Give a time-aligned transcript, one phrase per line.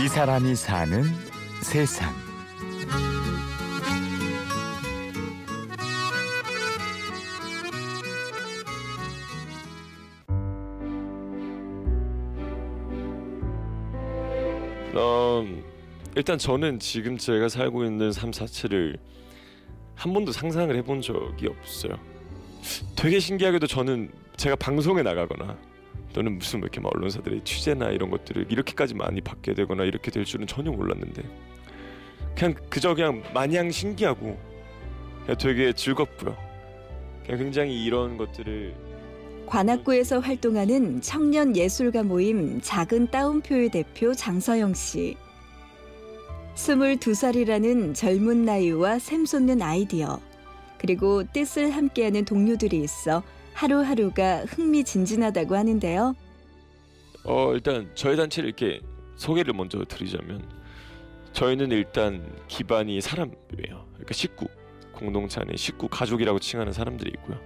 [0.00, 1.02] 이 사람이 사는
[1.60, 2.14] 세상.
[14.94, 15.64] 음,
[16.14, 18.98] 일단 저는 지금 제가 살고 있는 삶 자체를
[19.96, 21.98] 한 번도 상상을 해본 적이 없어요.
[22.94, 25.58] 되게 신기하게도 저는 제가 방송에 나가거나
[26.12, 30.24] 또는 무슨 뭐 이렇게 막 언론사들의 취재나 이런 것들을 이렇게까지 많이 받게 되거나 이렇게 될
[30.24, 31.22] 줄은 전혀 몰랐는데
[32.36, 34.38] 그냥 그저 그냥 마냥 신기하고
[35.22, 36.36] 그냥 되게 즐겁고요.
[37.24, 38.74] 그냥 굉장히 이런 것들을
[39.46, 45.16] 관악구에서 활동하는 청년 예술가 모임 작은 따옴표의 대표 장서영 씨.
[46.54, 50.20] 22살이라는 젊은 나이와 샘솟는 아이디어,
[50.76, 53.22] 그리고 뜻을 함께하는 동료들이 있어
[53.58, 56.14] 하루하루가 흥미진진하다고 하는데요.
[57.24, 58.80] 어 일단 저희 단체를 이렇게
[59.16, 60.48] 소개를 먼저 드리자면
[61.32, 63.34] 저희는 일단 기반이 사람이에요.
[63.94, 64.46] 그러니까 식구,
[64.92, 67.40] 공동체 안에 식구, 가족이라고 칭하는 사람들이 있고요.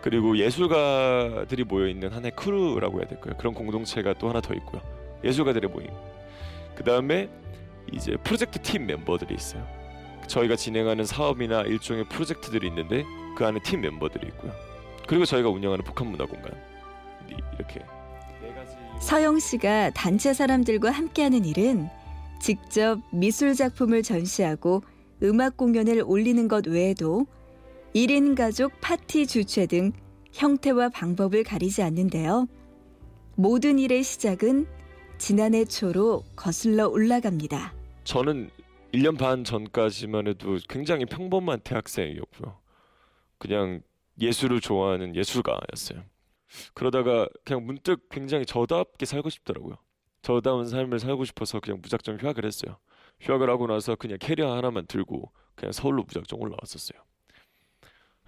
[0.00, 3.34] 그리고 예술가들이 모여 있는 하나의 크루라고 해야 될까요?
[3.36, 4.80] 그런 공동체가 또 하나 더 있고요.
[5.22, 5.88] 예술가들의 모임.
[6.74, 7.28] 그 다음에
[7.92, 9.66] 이제 프로젝트 팀 멤버들이 있어요.
[10.28, 13.04] 저희가 진행하는 사업이나 일종의 프로젝트들이 있는데
[13.36, 14.71] 그 안에 팀 멤버들이 있고요.
[15.06, 16.52] 그리고 저희가 운영하는 복합문화공간
[17.54, 17.84] 이렇게.
[19.00, 21.88] 서영 씨가 단체 사람들과 함께하는 일은
[22.40, 24.82] 직접 미술 작품을 전시하고
[25.22, 27.26] 음악 공연을 올리는 것 외에도
[27.94, 29.92] 1인 가족 파티 주최 등
[30.32, 32.48] 형태와 방법을 가리지 않는데요.
[33.36, 34.66] 모든 일의 시작은
[35.18, 37.74] 지난해 초로 거슬러 올라갑니다.
[38.04, 38.50] 저는
[38.92, 42.58] 1년 반 전까지만 해도 굉장히 평범한 대학생이었고요.
[43.38, 43.82] 그냥
[44.22, 46.04] 예술을 좋아하는 예술가였어요.
[46.74, 49.76] 그러다가 그냥 문득 굉장히 저답게 살고 싶더라고요.
[50.22, 52.78] 저다운 삶을 살고 싶어서 그냥 무작정 휴학을 했어요.
[53.20, 57.00] 휴학을 하고 나서 그냥 캐리어 하나만 들고 그냥 서울로 무작정 올라왔었어요.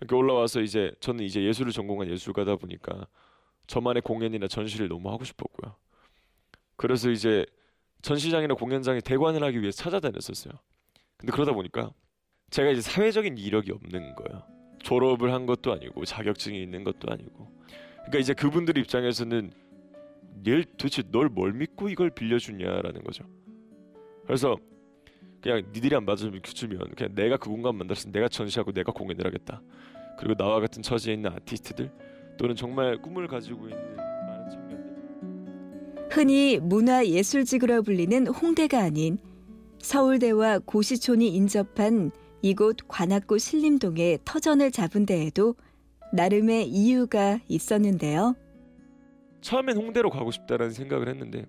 [0.00, 3.06] 이렇게 올라와서 이제 저는 이제 예술을 전공한 예술가다 보니까
[3.66, 5.76] 저만의 공연이나 전시를 너무 하고 싶었고요.
[6.76, 7.47] 그래서 이제
[8.03, 10.53] 전시장이나 공연장에 대관을 하기 위해 찾아다녔었어요.
[11.16, 11.93] 근데 그러다 보니까
[12.50, 14.53] 제가 이제 사회적인 이력이 없는 거예요.
[14.84, 17.49] 졸업을 한 것도 아니고 자격증이 있는 것도 아니고.
[17.97, 19.50] 그러니까 이제 그분들 입장에서는
[20.47, 23.25] 얘 도대체 널 뭘 믿고 이걸 빌려주냐라는 거죠.
[24.27, 24.56] 그래서
[25.41, 26.41] 그냥 니들이 안 받아주면
[26.97, 29.62] 그냥 내가 그 공간 만들어서 내가 전시하고 내가 공연을 하겠다.
[30.19, 31.91] 그리고 나와 같은 처지에 있는 아티스트들
[32.37, 39.19] 또는 정말 꿈을 가지고 있는 많은 청년들 흔히 문화예술지구라 불리는 홍대가 아닌
[39.78, 42.11] 서울대와 고시촌이 인접한
[42.44, 45.55] 이곳 관악구 신림동에 터전을 잡은 데에도
[46.12, 48.37] 나름의 이유가 있었는데요.
[49.41, 51.47] 처음엔 홍대로 가고 싶다라는 생각을 했는데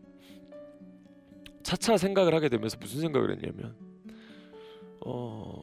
[1.64, 3.76] 차차 생각을 하게 되면서 무슨 생각을 했냐면
[5.06, 5.62] 어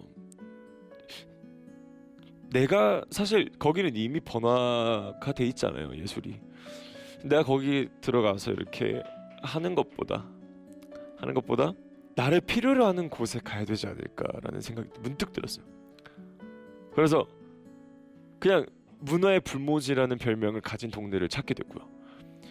[2.51, 6.41] 내가 사실 거기는 이미 번화가 돼 있잖아요 예술이
[7.25, 9.03] 내가 거기 들어가서 이렇게
[9.43, 10.27] 하는 것보다
[11.17, 11.73] 하는 것보다
[12.15, 15.65] 나를 필요로 하는 곳에 가야 되지 않을까라는 생각이 문득 들었어요.
[16.95, 17.27] 그래서
[18.39, 18.67] 그냥
[19.01, 21.89] 문화의 불모지라는 별명을 가진 동네를 찾게 됐고요.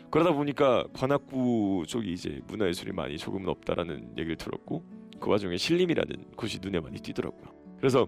[0.10, 4.84] 그러다 보니까 관악구 쪽이 이제 문화예술이 많이 조금은 없다라는 얘기를 들었고
[5.20, 7.44] 그 와중에 신림이라는 곳이 눈에 많이 띄더라고요.
[7.78, 8.08] 그래서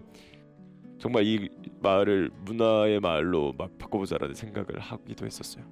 [0.98, 1.48] 정말 이
[1.80, 5.64] 마을을 문화의 마을로 막 바꿔보자라는 생각을 하기도 했었어요.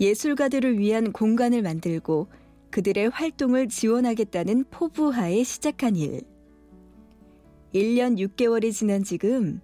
[0.00, 2.28] 예술가들을 위한 공간을 만들고
[2.70, 6.22] 그들의 활동을 지원하겠다는 포부하에 시작한 일.
[7.74, 9.60] 1년 6개월이 지난 지금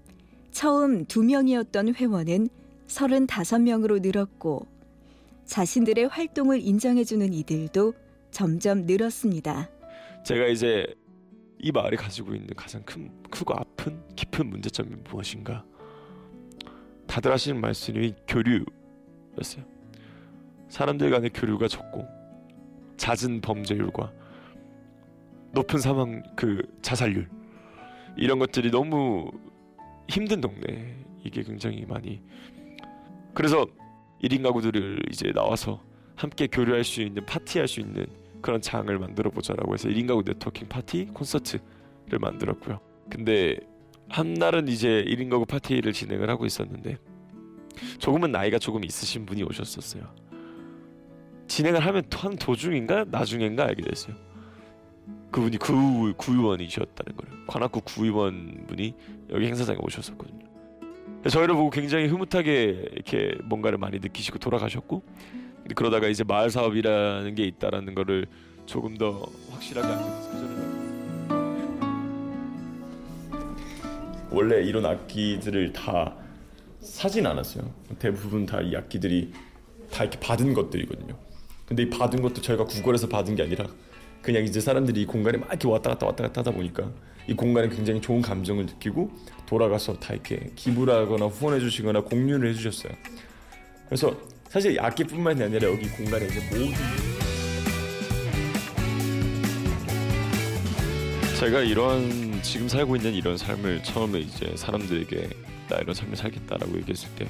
[0.51, 2.49] 처음 2명이었던 회원은
[2.87, 4.67] 35명으로 늘었고
[5.45, 7.95] 자신들의 활동을 인정해주는 이들도
[8.31, 9.71] 점점 늘었습니다.
[10.25, 10.87] 제가 이제
[11.59, 15.65] 이 마을이 가지고 있는 가장 큰 크고 아픈 깊은 문제점이 무엇인가?
[17.07, 19.65] 다들 하시는 말씀이 교류였어요.
[20.69, 22.07] 사람들 간의 교류가 적고
[23.03, 24.13] 잦은 범죄율과
[25.51, 27.29] 높은 사망 그 자살률
[28.17, 29.29] 이런 것들이 너무
[30.09, 30.95] 힘든 동네
[31.25, 32.23] 이게 굉장히 많이
[33.35, 33.67] 그래서
[34.23, 35.83] 1인 가구들을 이제 나와서
[36.15, 38.07] 함께 교류할 수 있는 파티할 수 있는
[38.41, 42.79] 그런 장을 만들어 보자라고 해서 1인 가구 네트워킹 파티 콘서트를 만들었고요.
[43.11, 43.59] 근데
[44.11, 46.99] 한 날은 이제 1인 가구 파티를 진행을 하고 있었는데
[47.99, 50.22] 조금은 나이가 조금 있으신 분이 오셨었어요.
[51.53, 54.17] 진행을 하면 한 도중인가 나중인가 알게 됐어요.
[55.31, 58.95] 그분이 구, 구의원이셨다는 거를 관악구 구의원 분이
[59.29, 60.47] 여기 행사장에 오셨었거든요.
[61.29, 65.03] 저희를 보고 굉장히 흐뭇하게 이렇게 뭔가를 많이 느끼시고 돌아가셨고
[65.75, 68.27] 그러다가 이제 마을 사업이라는 게 있다라는 거를
[68.65, 69.89] 조금 더 확실하게
[74.31, 76.17] 원래 이런 악기들을 다
[76.81, 77.71] 사진 않았어요.
[77.99, 79.35] 대부분 다 이 악기들이
[79.91, 81.32] 다 이렇게 받은 것들이거든요.
[81.73, 83.67] 근데 이 받은 것도 저희가 구걸해서 받은 게 아니라
[84.21, 86.93] 그냥 이제 사람들이 이 공간에 막 이렇게 왔다 갔다 왔다 갔다 하다 보니까
[87.27, 89.11] 이 공간에 굉장히 좋은 감정을 느끼고
[89.47, 92.93] 돌아가서 다 이렇게 기부를 하거나 후원해 주시거나 공유를 해 주셨어요.
[93.87, 94.15] 그래서
[94.51, 96.75] 사실 이 악기뿐만이 아니라 여기 공간에 이제 모든
[101.41, 105.31] 제가 이런 지금 살고 있는 이런 삶을 처음에 이제 사람들에게
[105.71, 107.27] 나 이런 삶을 살겠다라고 얘기했을 때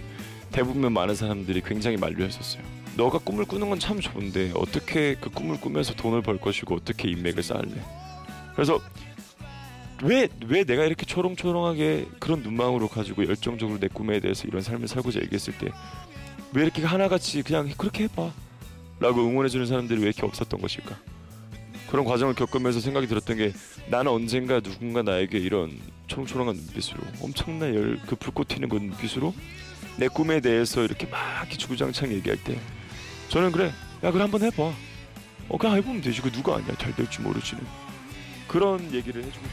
[0.51, 2.82] 대부분 많은 사람들이 굉장히 만류했었어요.
[2.97, 7.43] 너가 꿈을 꾸는 건 참 좋은데 어떻게 그 꿈을 꾸면서 돈을 벌 것이고 어떻게 인맥을
[7.43, 7.73] 쌓을래?
[8.55, 8.81] 그래서
[10.03, 15.21] 왜 왜 내가 이렇게 초롱초롱하게 그런 눈망울을 가지고 열정적으로 내 꿈에 대해서 이런 삶을 살고자
[15.21, 15.69] 얘기했을 때
[16.55, 18.31] 왜 이렇게 하나같이 그냥 그렇게 해봐
[19.01, 20.95] 라고 응원해주는 사람들이 왜 이렇게 없었던 것일까?
[21.91, 23.53] 그런 과정을 겪으면서 생각이 들었던 게
[23.89, 25.79] 나는 언젠가 누군가 나에게 이런
[26.09, 29.35] 초롱초롱한 눈빛으로 엄청난 열 그 불꽃 튀는 그 눈빛으로
[29.97, 32.59] 내 꿈에 대해서 이렇게 막 주구장창 얘기할 때
[33.33, 33.73] 저는 그래
[34.05, 34.63] 야 그래 한번 해봐
[35.49, 37.65] 어 그냥 해보면 되지 그 누가 아니야 잘 될지 모르지는
[38.47, 39.47] 그런 얘기를 해주고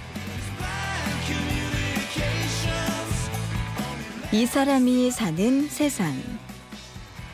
[4.31, 6.13] 이 사람이 사는 세상.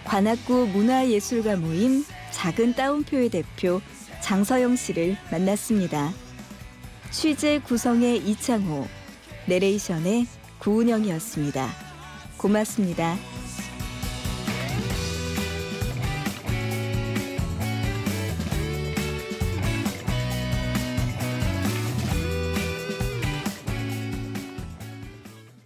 [0.06, 3.82] 관악구 문화예술가 모임 작은 따옴표의 대표
[4.22, 6.14] 장서영 씨를 만났습니다.
[7.12, 8.88] 취재 구성의 이창호,
[9.48, 10.26] 내레이션의
[10.60, 11.70] 구은영이었습니다.
[12.38, 13.18] 고맙습니다.